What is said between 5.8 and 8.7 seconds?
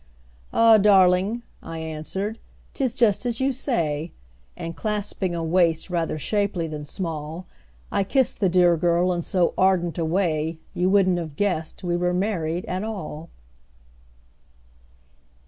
rather shapely than small, I kissed the